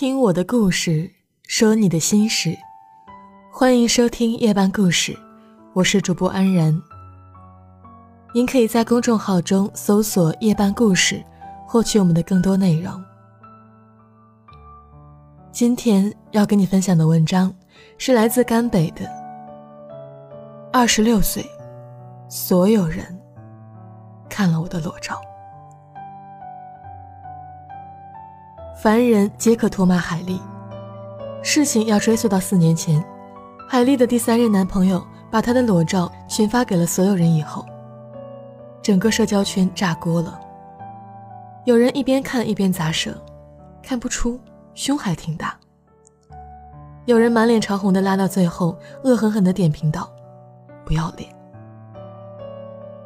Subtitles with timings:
[0.00, 1.10] 听我的故事，
[1.46, 2.56] 说你的心事，
[3.52, 5.14] 欢迎收听夜半故事，
[5.74, 6.74] 我是主播安然。
[8.32, 11.22] 您可以在公众号中搜索“夜半故事”，
[11.68, 12.90] 获取我们的更多内容。
[15.52, 17.54] 今天要跟你分享的文章
[17.98, 19.06] 是来自甘北的。
[20.72, 21.44] 二十六岁，
[22.26, 23.04] 所有人
[24.30, 25.20] 看了我的裸照。
[28.82, 30.40] 凡人皆可唾骂海丽。
[31.42, 33.04] 事情要追溯到四年前，
[33.68, 37.62] 海丽的第三任男朋友把她的裸照群发给了所有人以后，
[38.80, 40.40] 整个社交圈炸锅了。
[41.66, 43.14] 有人一边看一边砸舌，
[43.82, 44.40] 看不出
[44.72, 45.54] 胸还挺大。
[47.04, 48.74] 有人满脸潮红的拉到最后，
[49.04, 50.10] 恶狠狠的点评道
[50.86, 51.28] ：“不要脸。”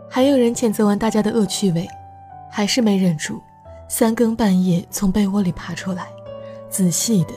[0.08, 1.84] 还有人谴责完大家的恶趣味，
[2.48, 3.42] 还是没忍住。
[3.88, 6.08] 三更半夜从被窝里爬出来，
[6.68, 7.34] 仔细的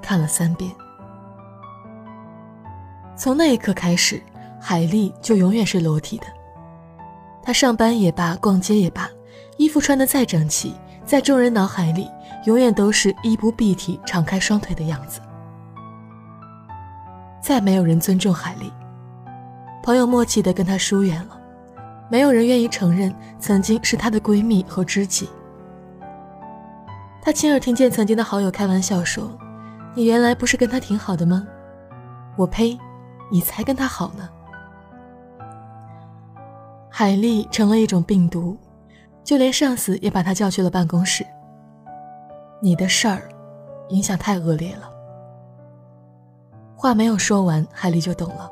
[0.00, 0.70] 看了三遍。
[3.16, 4.22] 从那一刻开始，
[4.60, 6.26] 海丽就永远是裸体的。
[7.42, 9.08] 她上班也罢，逛街也罢，
[9.56, 10.74] 衣服穿得再整齐，
[11.04, 12.10] 在众人脑海里，
[12.44, 15.20] 永远都是衣不蔽体、敞开双腿的样子。
[17.40, 18.70] 再没有人尊重海丽，
[19.82, 21.40] 朋友默契的跟她疏远了，
[22.10, 25.28] 没有人愿意承认曾经是她的闺蜜和知己。
[27.26, 29.36] 他亲耳听见曾经的好友开玩笑说
[29.96, 31.44] ：“你原来不是跟他挺好的吗？”
[32.38, 32.78] 我呸！
[33.32, 34.28] 你才跟他好呢。
[36.88, 38.56] 海丽成了一种病毒，
[39.24, 41.26] 就连上司也把她叫去了办公室。
[42.62, 43.28] 你的事儿，
[43.88, 44.88] 影响太恶劣了。
[46.76, 48.48] 话没有说完，海丽就懂了。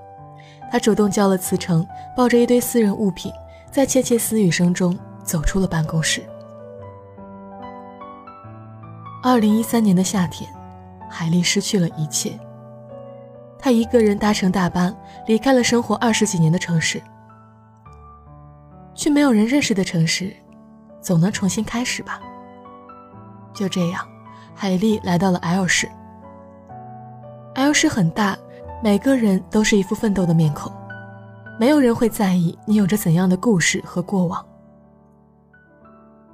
[0.72, 3.32] 她主动交了辞呈，抱着一堆私人物品，
[3.70, 6.20] 在窃窃私语声中走出了办公室。
[9.26, 10.46] 二零一三年的夏天，
[11.08, 12.38] 海丽失去了一切。
[13.58, 14.94] 她一个人搭乘大巴
[15.26, 17.00] 离开了生活二十几年的城市，
[18.94, 20.30] 去没有人认识的城市，
[21.00, 22.20] 总能重新开始吧。
[23.54, 24.06] 就这样，
[24.54, 25.88] 海丽来到了 L 市。
[27.54, 28.36] L 市很大，
[28.82, 30.70] 每个人都是一副奋斗的面孔，
[31.58, 34.44] 没有人会在意你有着怎样的故事和过往。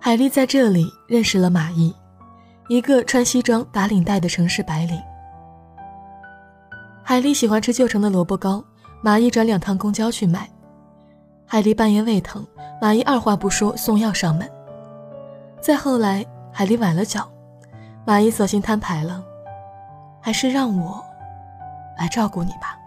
[0.00, 1.94] 海丽在这里认识了马毅。
[2.70, 4.96] 一个穿西装打领带的城市白领，
[7.02, 8.62] 海丽喜欢吃旧城的萝卜糕，
[9.02, 10.48] 马伊转两趟公交去买。
[11.44, 12.46] 海丽半夜胃疼，
[12.80, 14.48] 马伊二话不说送药上门。
[15.60, 17.28] 再后来，海丽崴了脚，
[18.06, 19.20] 马伊索性摊牌了，
[20.20, 21.04] 还是让我
[21.98, 22.78] 来照顾你吧。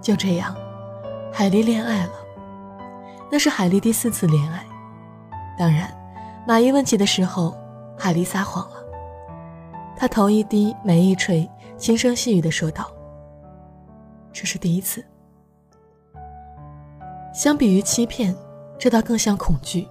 [0.00, 0.56] 就这样，
[1.32, 2.12] 海丽恋爱了，
[3.30, 4.66] 那是海丽第四次恋爱。
[5.56, 5.88] 当然，
[6.48, 7.56] 马伊问起的时候。
[7.98, 8.76] 海丽撒谎了，
[9.96, 12.90] 她头一低，眉一垂，轻声细语地说道
[14.32, 15.04] ：“这是第一次。”
[17.34, 18.34] 相比于欺骗，
[18.78, 19.86] 这倒更像恐惧。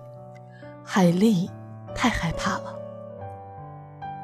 [0.84, 1.50] 海丽
[1.94, 2.74] 太害怕了。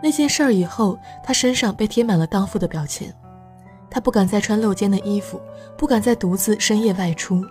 [0.02, 3.14] 那件事儿以后，她身上被贴满了荡妇的标签，
[3.90, 5.42] 她不敢再穿露肩的衣服，
[5.78, 7.46] 不敢再独自深夜外出，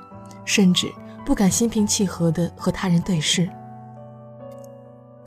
[0.44, 0.90] 甚至
[1.24, 3.48] 不敢心平气和地和他人对视。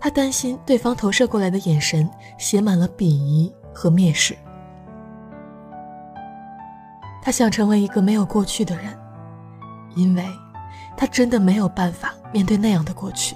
[0.05, 2.07] 他担心对方投射过来的眼神
[2.37, 4.37] 写满了鄙夷和蔑视。
[7.23, 8.95] 他想成为一个没有过去的人，
[9.95, 10.23] 因为
[10.95, 13.35] 他真的没有办法面对那样的过去。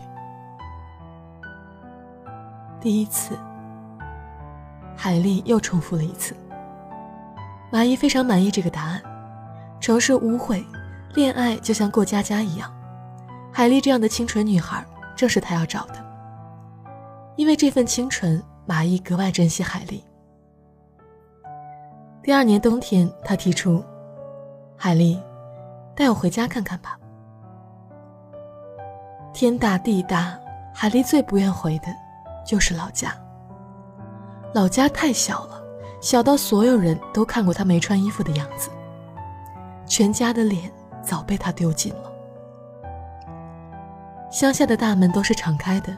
[2.79, 3.35] 第一次，
[4.95, 6.35] 海丽又重复了一次。
[7.71, 9.01] 马伊非常满意这个答案。
[9.79, 10.63] 城市污秽，
[11.15, 12.71] 恋爱就像过家家一样。
[13.51, 14.85] 海丽这样的清纯女孩，
[15.15, 16.08] 正是他要找的。
[17.39, 20.03] 因为这份清纯，马伊格外珍惜海丽。
[22.21, 23.81] 第二年冬天，他提出
[24.75, 25.17] ：“海丽，
[25.95, 26.99] 带我回家看看吧。”
[29.33, 30.37] 天大地大，
[30.73, 31.85] 海丽最不愿回的，
[32.45, 33.15] 就是老家。
[34.53, 35.63] 老家太小了，
[36.01, 38.69] 小到所有人都看过他没穿衣服的样子，
[39.85, 40.69] 全家的脸
[41.01, 42.11] 早被他丢尽了。
[44.29, 45.97] 乡下的大门都是敞开的。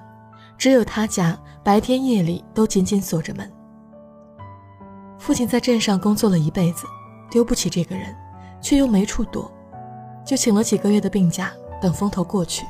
[0.61, 3.51] 只有他家白天夜里都紧紧锁着门。
[5.17, 6.85] 父亲在镇上工作了一辈子，
[7.31, 8.15] 丢不起这个人，
[8.61, 9.51] 却又没处躲，
[10.23, 12.63] 就请了几个月的病假，等风头过去。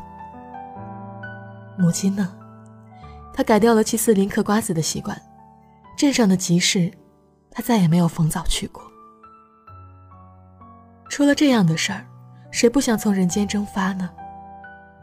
[1.78, 2.34] 母亲呢？
[3.34, 5.22] 他改掉了七四零嗑瓜子的习惯，
[5.98, 6.90] 镇上的集市，
[7.52, 8.82] 他再也没有逢早去过。
[11.10, 12.08] 出了这样的事儿，
[12.52, 14.10] 谁不想从人间蒸发呢？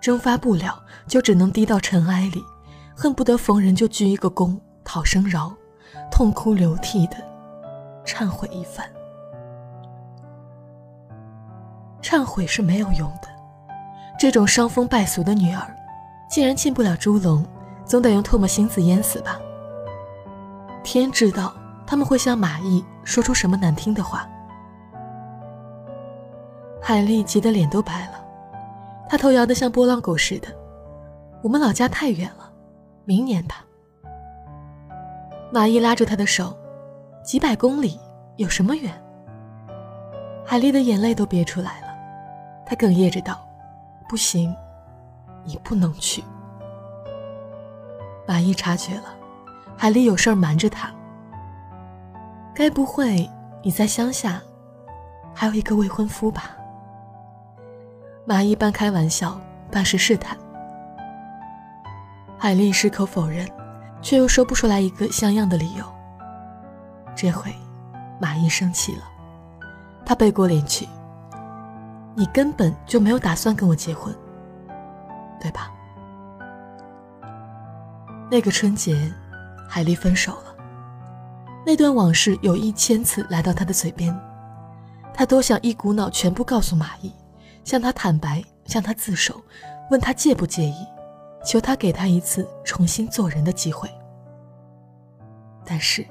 [0.00, 2.42] 蒸发不了，就只能低到尘埃里。
[3.00, 5.54] 恨不得逢人就鞠一个躬讨声饶。
[6.10, 7.16] 痛哭流涕的
[8.04, 8.84] 忏悔一番。
[12.02, 13.28] 忏悔是没有用的，
[14.18, 15.62] 这种伤风败俗的女儿，
[16.28, 17.46] 既然进不了猪笼，
[17.84, 19.38] 总得用唾沫星子淹死吧。
[20.82, 21.54] 天知道
[21.86, 24.28] 他们会向马毅说出什么难听的话。
[26.82, 28.24] 海丽急得脸都白了，
[29.08, 30.48] 她头摇得像拨浪鼓似的。
[31.42, 32.47] 我们老家太远了，
[33.08, 33.64] 明年吧。
[35.50, 36.54] 马伊拉住他的手，
[37.24, 37.98] 几百公里
[38.36, 38.92] 有什么远？
[40.44, 41.86] 海丽的眼泪都憋出来了。
[42.66, 43.40] 她哽咽着道
[44.10, 44.54] ：“不行，
[45.42, 46.22] 你不能去。”
[48.28, 49.04] 马伊察觉了，
[49.74, 50.90] 海丽有事儿瞒着他。
[52.54, 53.26] 该不会
[53.62, 54.38] 你在乡下
[55.32, 56.54] 还有一个未婚夫吧？
[58.26, 59.40] 马伊半开玩笑，
[59.70, 60.36] 半是试探。
[62.40, 63.48] 海丽矢口否认，
[64.00, 65.84] 却又说不出来一个像样的理由。
[67.16, 67.52] 这回，
[68.20, 69.02] 马毅生气了，
[70.06, 70.88] 他背过脸去。
[72.14, 74.14] 你根本就没有打算跟我结婚，
[75.40, 75.72] 对吧？
[78.30, 79.12] 那个春节，
[79.68, 80.54] 海丽分手了。
[81.66, 84.16] 那段往事有一千次来到他的嘴边，
[85.12, 87.12] 他多想一股脑全部告诉马毅，
[87.64, 89.40] 向他坦白，向他自首，
[89.90, 90.86] 问他介不介意，
[91.44, 93.88] 求他给他一次重新做人的机会。
[95.64, 96.06] 但是，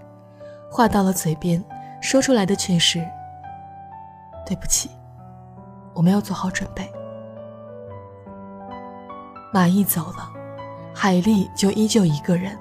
[0.71, 1.63] 话到了嘴边，
[2.01, 3.06] 说出来的却是
[4.45, 4.89] ：“对不起。”
[5.95, 6.88] 我没有做好准备。
[9.51, 10.31] 马毅走了，
[10.94, 12.56] 海丽就依旧一个人。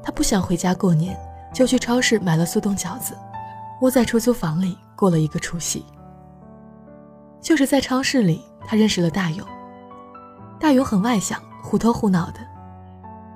[0.00, 1.18] 她不想回家过年，
[1.52, 3.18] 就去超市买了速冻饺子，
[3.80, 5.84] 窝在出租房里过了一个除夕。
[7.40, 9.44] 就是在超市里，她认识了大勇。
[10.64, 12.40] 大勇很外向，虎头虎脑的。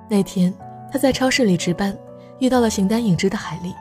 [0.09, 0.51] 那天
[0.91, 1.95] 他在超市里值班，
[2.39, 3.71] 遇到了形单影只的海丽。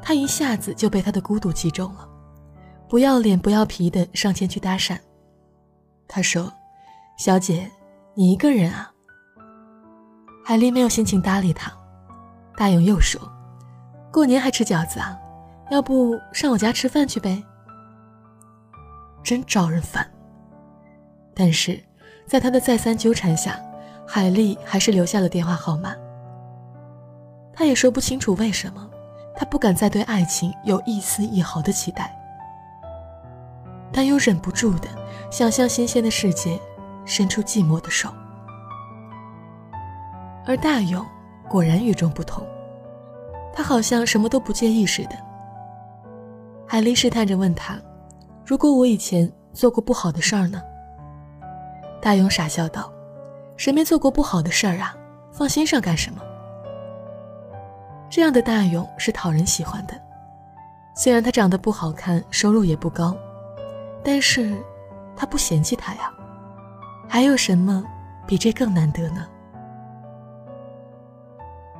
[0.00, 2.08] 他一下子就被她的孤独击中了。
[2.88, 4.98] 不要脸不要皮的上前去搭讪，
[6.08, 6.50] 他说
[7.18, 7.70] ：“小姐，
[8.14, 8.90] 你一个人啊？”
[10.42, 11.70] 海丽没有心情搭理他。
[12.56, 13.20] 大勇又说
[14.10, 15.18] ：“过年还吃饺子啊？
[15.70, 17.44] 要不上我家吃饭去呗？”
[19.22, 20.10] 真招人烦。
[21.34, 21.78] 但是，
[22.26, 23.60] 在他的再三纠缠下，
[24.06, 25.94] 海丽还是留下了电话号码。
[27.52, 28.90] 他也说不清楚为什么，
[29.36, 32.12] 他不敢再对爱情有一丝一毫的期待。
[33.92, 34.88] 但又忍不住的
[35.30, 36.60] 想向新鲜的世界
[37.04, 38.10] 伸出寂寞的手，
[40.44, 41.06] 而大勇
[41.48, 42.44] 果然与众不同，
[43.54, 45.16] 他好像什么都不介意似的。
[46.66, 47.80] 海丽试探着问他
[48.44, 50.60] ：“如果我以前做过不好的事儿呢？”
[52.06, 52.88] 大勇傻笑道
[53.58, 54.96] ：“谁没做过不好的事儿啊？
[55.32, 56.22] 放心上干什么？”
[58.08, 60.00] 这样的大勇是讨人喜欢的，
[60.94, 63.16] 虽然他长得不好看，收入也不高。
[64.04, 64.56] 但是，
[65.16, 66.08] 他不嫌弃他呀，
[67.08, 67.84] 还有什么
[68.24, 69.26] 比这更难得呢？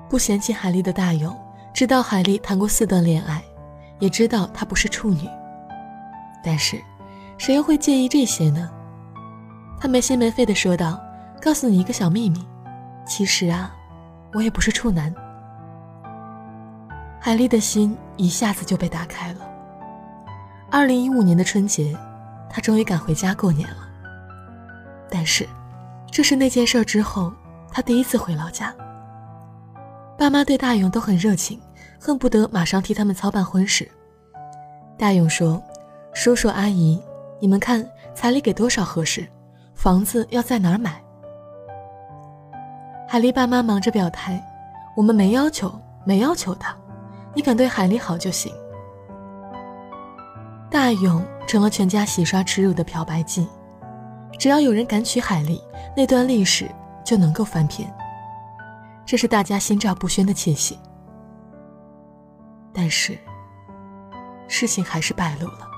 [0.09, 1.33] 不嫌弃海丽的大勇，
[1.73, 3.41] 知道海丽谈过四段恋爱，
[4.01, 5.21] 也知道她不是处女。
[6.43, 6.83] 但是，
[7.39, 8.73] 谁又会介意这些呢？
[9.81, 11.01] 他没心没肺的说道
[11.41, 12.47] ：“告诉你一个小秘密，
[13.07, 13.75] 其实啊，
[14.33, 15.15] 我也不是处男。”
[17.21, 19.41] 海丽的心一下子就被打开了。
[20.71, 21.97] 二零一五年的春节。
[22.49, 23.77] 他终于赶回家过年了，
[25.11, 25.47] 但是，
[26.11, 27.31] 这是那件事之后
[27.71, 28.75] 他第一次回老家。
[30.17, 31.61] 爸妈对大勇都很热情，
[32.01, 33.87] 恨不得马上替他们操办婚事。
[34.97, 35.63] 大勇说
[36.15, 36.99] ：“叔叔阿姨，
[37.41, 39.29] 你们看彩礼给多少合适？
[39.77, 41.01] 房子要在哪儿买？”
[43.07, 44.45] 海丽爸妈忙着表态
[44.97, 45.73] ：“我们没要求，
[46.05, 46.67] 没要求的，
[47.33, 48.53] 你敢对海丽好就行。”
[50.69, 51.25] 大勇。
[51.47, 53.47] 成了全家洗刷耻辱的漂白剂，
[54.37, 55.63] 只要有人敢娶海丽，
[55.97, 56.69] 那段历史
[57.05, 57.89] 就能够翻篇。
[59.05, 60.77] 这是大家心照不宣的窃喜。
[62.75, 63.17] 但是，
[64.49, 65.69] 事情还是败露了。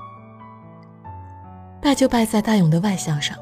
[1.79, 3.37] 败就败在大勇的外向上。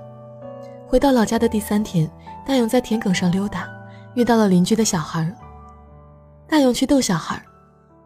[0.90, 2.10] 回到老家的第三天，
[2.46, 3.68] 大勇在田埂上溜达，
[4.14, 5.30] 遇到了邻居的小孩。
[6.48, 7.42] 大勇去逗小孩：“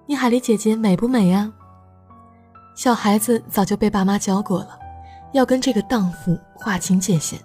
[0.07, 1.53] 你海丽姐姐美不美呀？”
[2.73, 4.79] 小孩子早就被爸妈教过了，
[5.31, 7.39] 要跟这个荡妇划清界限。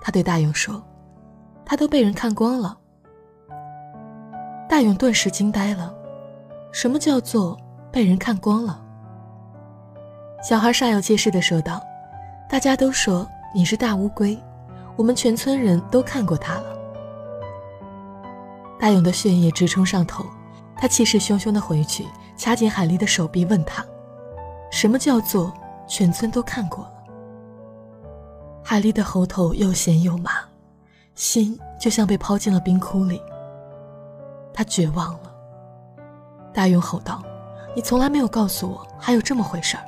[0.00, 0.82] 他对大勇说
[1.62, 2.78] ：“他都被人看光了。”
[4.66, 5.94] 大勇顿时惊呆了，
[6.72, 7.54] 什么叫做
[7.92, 8.80] 被人看光了？
[10.42, 11.82] 小孩煞有介事地说道
[12.48, 14.36] ：“大家都说你是大乌龟，
[14.96, 16.76] 我们全村人都看过他了。”
[18.80, 20.26] 大勇的血液直冲上头，
[20.76, 22.04] 他气势汹汹地回去，
[22.36, 23.86] 掐紧海丽的手臂，问他
[24.72, 25.52] ：“什么叫做
[25.86, 26.90] 全村都看过了？”
[28.64, 30.32] 海丽的喉头又咸又麻，
[31.14, 33.22] 心就像被抛进了冰窟里。
[34.52, 35.32] 她绝望了。
[36.52, 37.22] 大勇吼道
[37.76, 39.84] ：“你从来没有告诉我还有这么回事儿。”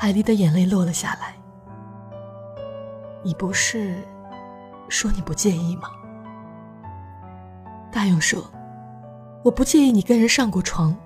[0.00, 1.34] 海丽的眼泪落了下来。
[3.22, 4.02] 你不是
[4.88, 5.90] 说你不介意吗？
[7.92, 8.42] 大勇说
[9.44, 10.96] ：“我不介意你跟人上过床，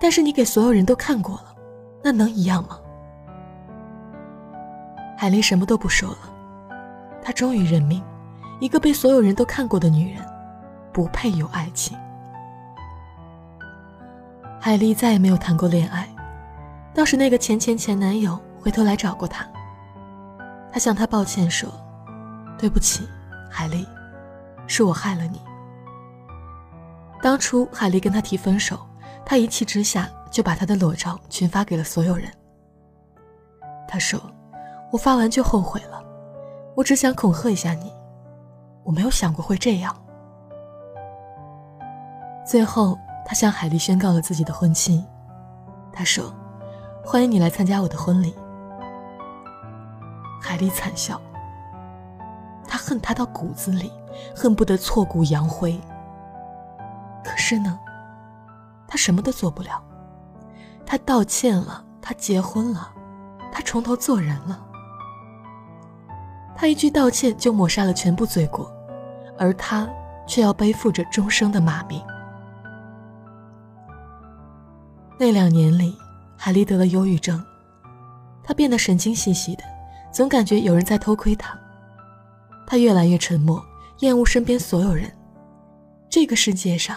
[0.00, 1.54] 但是你给所有人都看过了，
[2.02, 2.78] 那能一样吗？”
[5.14, 6.18] 海丽什么都不说了，
[7.22, 8.02] 她终于认命，
[8.60, 10.24] 一个被所有人都看过的女人，
[10.90, 11.94] 不配有爱情。
[14.58, 16.08] 海丽再也没有谈过恋爱，
[16.98, 19.46] 倒是那个前前前男友回头来找过她。
[20.72, 21.70] 她向他抱歉说
[22.58, 23.08] ：“对不起，
[23.48, 23.86] 海丽，
[24.66, 25.40] 是我害了你。”
[27.22, 28.84] 当初海丽跟他提分手，
[29.24, 32.28] 他一气之下就把他的裸照群发给了所有人。
[33.86, 34.20] 他说。
[34.90, 36.02] 我发完就后悔了，
[36.74, 37.92] 我只想恐吓一下你，
[38.84, 39.94] 我没有想过会这样。
[42.42, 45.04] 最后，他向海丽宣告了自己的婚期。
[45.92, 46.34] 他说
[47.10, 48.34] ：“欢迎你来参加我的婚礼。”
[50.42, 51.18] 海丽惨笑。
[52.66, 53.90] 他恨他到骨子里，
[54.36, 55.80] 恨不得挫骨扬灰。
[57.24, 57.78] 可是呢，
[58.86, 59.82] 他什么都做不了。
[60.84, 62.90] 他道歉了，他结婚了，
[63.50, 64.62] 他重头做人了。
[66.54, 68.70] 他一句道歉就抹杀了全部罪过，
[69.38, 69.88] 而他
[70.26, 72.04] 却要背负着终生的骂名。
[75.18, 75.96] 那两年里，
[76.40, 77.44] 海丽得了忧郁症，
[78.44, 79.64] 她变得神经兮兮的，
[80.12, 81.58] 总感觉有人在偷窥她。
[82.64, 83.60] 她越来越沉默，
[83.98, 85.12] 厌恶身边所有人。
[86.08, 86.96] 这个世界上，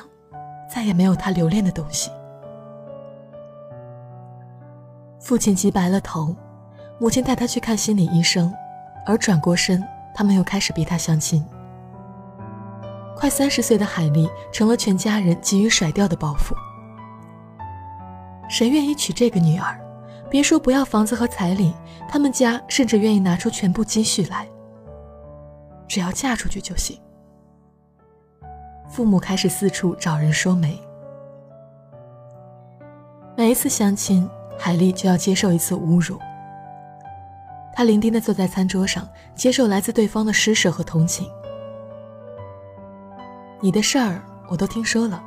[0.72, 2.12] 再也没有她留恋的东西。
[5.20, 6.36] 父亲急白了头，
[7.00, 8.54] 母亲带他去看心理医生。
[9.08, 9.84] 而转过身，
[10.14, 11.44] 他们又开始逼他相亲。
[13.18, 16.54] 快三十岁的海丽成了全家人急于甩掉的包袱。
[18.52, 19.80] 谁愿意娶这个女儿？
[20.30, 21.74] 别说不要房子和彩礼，
[22.06, 24.46] 他们家甚至愿意拿出全部积蓄来。
[25.88, 27.00] 只要嫁出去就行。
[28.90, 30.78] 父母开始四处找人说媒。
[33.38, 34.30] 每一次相亲，
[34.60, 36.20] 海丽就要接受一次侮辱。
[37.74, 41.26] 他伶仃地坐在餐桌上，接受来自对方的施舍和同情。
[43.62, 45.24] 你的事儿我都听说了。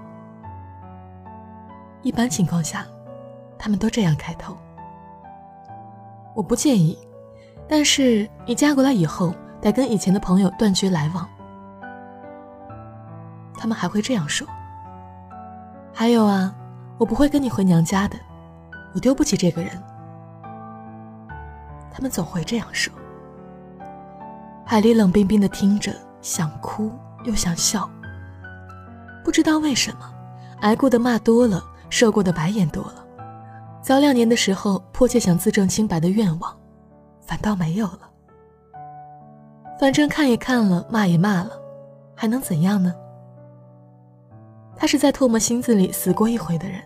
[2.03, 2.87] 一般情况下，
[3.65, 4.55] 他们都这样开头。
[6.35, 6.99] 我不介意，
[7.67, 11.27] 但是你嫁过来以后，得跟以前的朋友断绝来往。
[13.57, 14.47] 他们还会这样说。
[15.95, 16.55] 还有啊，
[16.99, 18.19] 我不会跟你回娘家的，
[18.95, 19.71] 我丢不起这个人。
[21.91, 22.93] 他们总会这样说。
[24.67, 25.91] 海丽冷冰冰的听着，
[26.21, 26.93] 想哭
[27.25, 27.89] 又想笑。
[29.25, 30.01] 不知道为什么，
[30.61, 33.04] 挨过的骂多了，受过的白眼多了，
[33.85, 36.57] 早两年的时候迫切想自证清白的愿望，
[37.21, 38.11] 反倒没有了。
[39.79, 41.51] 反正看也看了，骂也骂了，
[42.15, 42.95] 还能怎样呢？
[44.75, 46.81] 他是在唾沫星子里死过一回的人，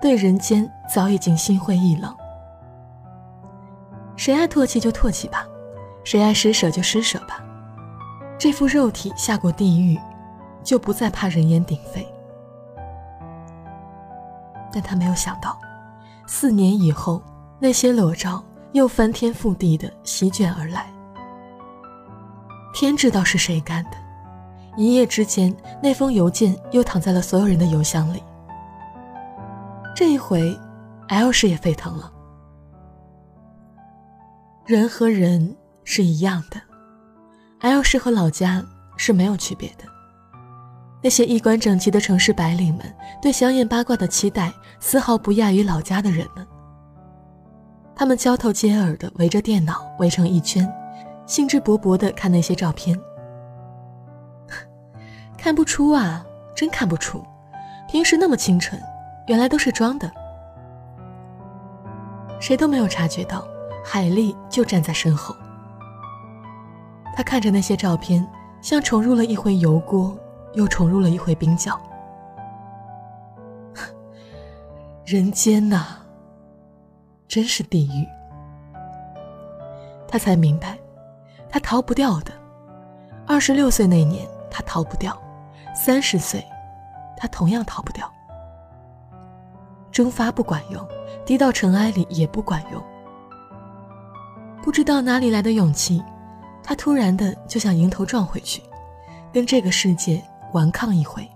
[0.00, 2.16] 对人间早已经心灰意冷。
[4.16, 5.46] 谁爱唾弃就唾弃吧，
[6.02, 7.44] 谁爱施舍就施舍吧。
[8.38, 10.00] 这副肉体下过地狱，
[10.64, 12.08] 就不再怕人言鼎沸。
[14.72, 15.58] 但他没有想到，
[16.30, 17.22] 四年以后，
[17.58, 20.92] 那些裸照又翻天覆地的席卷而来。
[22.74, 23.96] 天知道是谁干的，
[24.76, 28.22] 一夜之间，那封邮件又躺在了所有人的邮箱里。
[29.96, 30.56] 这一回
[31.08, 32.12] ，L 市也沸腾了。
[34.66, 36.60] 人和人是一样的
[37.60, 38.62] ，L 市和老家
[38.98, 39.97] 是没有区别的。
[41.00, 46.46] 那些衣冠整齐的城市白领们对香艳八卦的期待，丝毫不亚于老家的人们。
[47.94, 50.68] 他们交头接耳的围着电脑围成一圈，
[51.26, 52.98] 兴致勃勃的看那些照片。
[55.38, 56.24] 看不出啊，
[56.54, 57.24] 真看不出，
[57.88, 58.80] 平时那么清纯，
[59.26, 60.10] 原来都是装的。
[62.40, 63.46] 谁都没有察觉到。
[63.84, 65.34] 海丽就站在身后，
[67.16, 68.26] 她看着那些照片，
[68.60, 70.14] 像重入了一回油锅，
[70.58, 71.80] 又重入了一回冰窖。
[75.06, 75.98] 人间呐，
[77.28, 78.04] 真是地狱。
[80.08, 80.76] 他才明白，
[81.48, 82.32] 他逃不掉的。
[83.24, 85.12] 二十六岁那年，他逃不掉；
[85.74, 86.44] 三十岁，
[87.16, 88.10] 他同样逃不掉。
[89.92, 90.84] 蒸发不管用，
[91.24, 92.82] 滴到尘埃里也不管用。
[94.60, 96.02] 不知道哪里来的勇气，
[96.64, 98.60] 他突然的就想迎头撞回去，
[99.32, 100.20] 跟这个世界
[100.52, 101.28] 顽抗一回。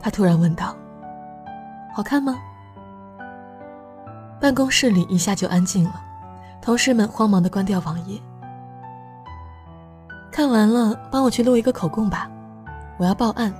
[0.00, 0.74] 他突然问道
[1.94, 2.36] ：“好看吗？”
[4.40, 6.00] 办公室里一下就安静了，
[6.60, 8.20] 同事们慌忙的关掉网页。
[10.30, 12.30] 看完了，帮我去录一个口供吧，
[12.98, 13.52] 我要报案。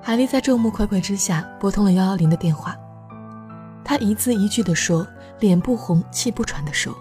[0.00, 2.76] 海丽在众目睽睽之下拨通了幺幺零的电话，
[3.84, 5.06] 她一字一句的说。
[5.38, 6.96] 脸不红，气不喘的说：“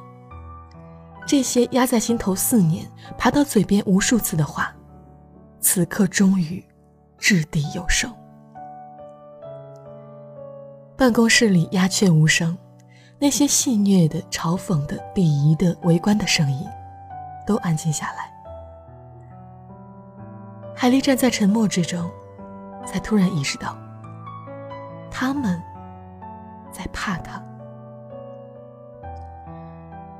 [1.25, 2.85] 这些压在心头四年、
[3.17, 4.73] 爬到嘴边无数次的话，
[5.59, 6.63] 此刻终于
[7.17, 8.13] 掷地有声。”
[10.95, 12.57] 办公室里鸦雀无声，
[13.19, 16.65] 那些戏谑的、嘲讽的、鄙夷的、围观的声音，
[17.45, 18.31] 都安静下来。
[20.73, 22.09] 海丽站在沉默之中，
[22.85, 23.75] 才突然意识到，
[25.09, 25.61] 他们
[26.71, 27.41] 在怕他。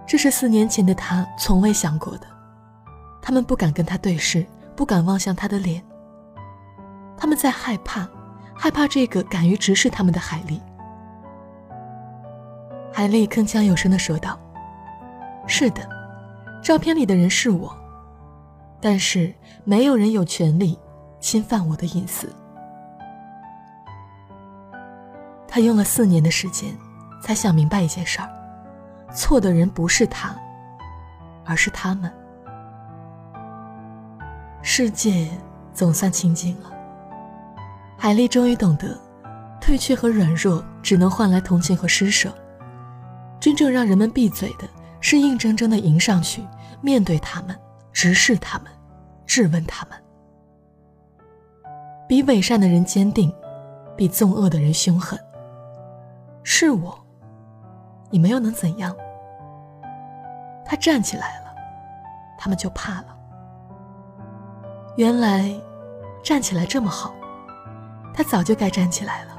[0.08, 2.28] 这是四年前的他从未想过的，
[3.22, 4.46] 他们不敢跟他对视，
[4.76, 5.84] 不敢望向他的脸。
[7.18, 8.08] 他们在害怕，
[8.54, 10.62] 害怕这个敢于直视他们的海丽。
[12.94, 14.40] 海丽铿锵有声地说道
[15.48, 15.82] ：“是的，
[16.62, 17.76] 照片里的人是我，
[18.80, 19.34] 但是
[19.64, 20.78] 没有人有权利
[21.20, 22.32] 侵犯我的隐私。”
[25.48, 26.78] 他用了四年的时间，
[27.24, 28.30] 才想明白一件事儿。
[29.14, 30.36] 错的人不是他，
[31.46, 32.12] 而是他们。
[34.62, 35.30] 世界
[35.74, 36.72] 总算清静了。
[37.98, 38.98] 海丽终于懂得，
[39.62, 42.34] 退却和软弱只能换来同情和施舍。
[43.40, 44.68] 真正让人们闭嘴的，
[45.00, 46.44] 是硬铮铮的迎上去，
[46.82, 47.56] 面对他们，
[47.94, 48.68] 直视他们，
[49.26, 49.98] 质问他们。
[52.08, 53.34] 比伪善的人坚定，
[53.96, 55.20] 比纵恶的人凶狠。
[56.44, 56.98] 是我，
[58.10, 58.96] 你们又能怎样？
[60.66, 61.54] 他站起来了，
[62.38, 63.18] 他们就怕了。
[64.98, 65.54] 原来，
[66.24, 67.14] 站起来这么好，
[68.14, 69.36] 他早就该站起来了。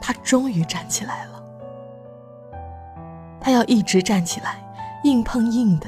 [0.00, 1.42] 他终于站起来了。
[3.40, 4.62] 他要一直站起来，
[5.02, 5.86] 硬碰硬的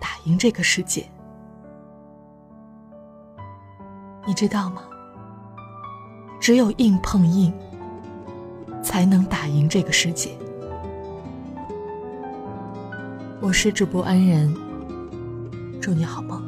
[0.00, 1.06] 打赢这个世界。
[4.26, 4.82] 你知道吗？
[6.40, 7.52] 只有硬碰硬，
[8.82, 10.36] 才能打赢这个世界。
[13.46, 14.52] 我是主播安然，
[15.80, 16.42] 祝你好梦。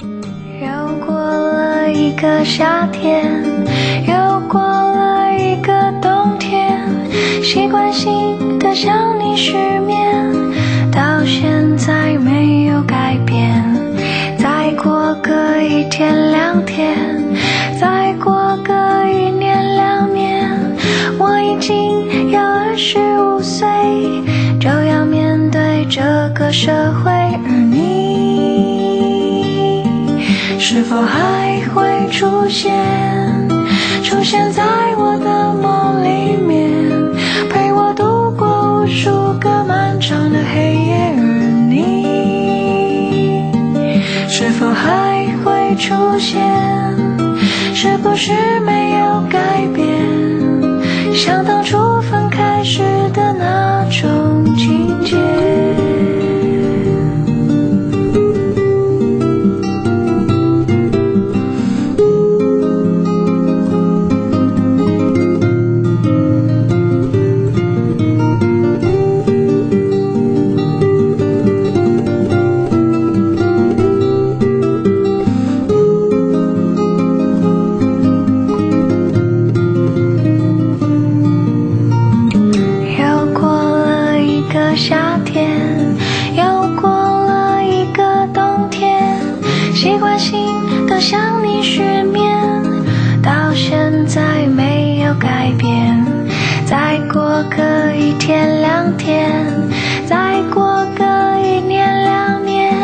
[0.00, 3.26] 又过了一个夏天，
[4.06, 4.14] 又
[4.48, 6.88] 过了一个冬天，
[7.42, 10.24] 习惯性的想你失眠，
[10.92, 13.60] 到现在没有改变。
[14.38, 16.96] 再过个一天两天，
[17.80, 19.04] 再过个
[26.60, 26.72] 社
[27.04, 27.84] 会，而你
[30.58, 32.74] 是否还会出现？
[34.02, 34.64] 出现在
[34.96, 36.82] 我的梦里面，
[37.48, 41.22] 陪我度过无数个漫长的黑夜，而
[41.70, 42.02] 你
[44.28, 46.42] 是否还会出现？
[47.72, 48.32] 是不是
[48.66, 49.86] 没有改变？
[51.14, 51.78] 像当初
[97.12, 99.30] 过个一天两天，
[100.06, 101.04] 再过个
[101.40, 102.74] 一年两年，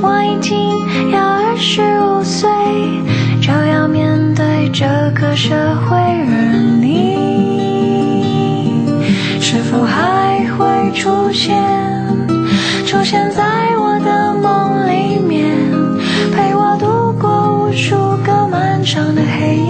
[0.00, 0.56] 我已经
[1.10, 2.48] 要二十五岁，
[3.42, 5.54] 就要面对这个社
[5.86, 6.32] 会，而
[6.80, 7.18] 你
[9.40, 11.54] 是否还会出现？
[12.86, 13.44] 出现在
[13.76, 15.54] 我的梦里面，
[16.32, 17.94] 陪我度过无数
[18.24, 19.69] 个漫长的黑夜。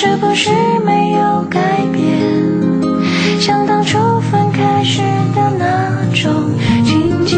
[0.00, 0.50] 是不是
[0.84, 1.58] 没有改
[1.92, 2.06] 变？
[3.40, 5.02] 像当初分开时
[5.34, 6.52] 的那种
[6.84, 7.36] 情节